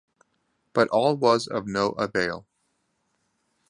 [0.73, 2.47] But all was of no avail.